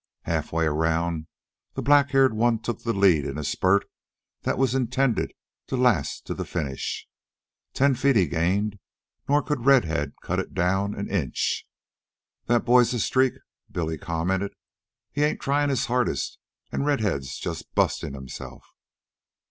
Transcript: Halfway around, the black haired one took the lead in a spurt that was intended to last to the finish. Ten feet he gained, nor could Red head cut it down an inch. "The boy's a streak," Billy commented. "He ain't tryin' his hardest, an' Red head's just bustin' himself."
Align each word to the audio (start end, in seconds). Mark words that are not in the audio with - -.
Halfway 0.23 0.65
around, 0.65 1.27
the 1.75 1.83
black 1.83 2.09
haired 2.09 2.33
one 2.33 2.57
took 2.57 2.81
the 2.81 2.91
lead 2.91 3.23
in 3.23 3.37
a 3.37 3.43
spurt 3.43 3.85
that 4.41 4.57
was 4.57 4.73
intended 4.73 5.31
to 5.67 5.77
last 5.77 6.25
to 6.25 6.33
the 6.33 6.43
finish. 6.43 7.07
Ten 7.75 7.93
feet 7.93 8.15
he 8.15 8.25
gained, 8.25 8.79
nor 9.29 9.43
could 9.43 9.63
Red 9.63 9.85
head 9.85 10.13
cut 10.23 10.39
it 10.39 10.55
down 10.55 10.95
an 10.95 11.07
inch. 11.07 11.67
"The 12.47 12.59
boy's 12.59 12.95
a 12.95 12.99
streak," 12.99 13.35
Billy 13.71 13.99
commented. 13.99 14.55
"He 15.11 15.21
ain't 15.23 15.39
tryin' 15.39 15.69
his 15.69 15.85
hardest, 15.85 16.39
an' 16.71 16.81
Red 16.83 17.01
head's 17.01 17.37
just 17.37 17.71
bustin' 17.75 18.15
himself." 18.15 18.65